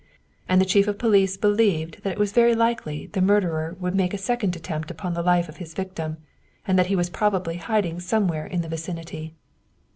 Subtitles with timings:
[0.49, 4.15] And the chief of police believed that it was very likely the murderer would make
[4.15, 6.17] a second attempt upon the life of his victim,
[6.67, 9.35] and that he was probably hiding some where in the vicinity.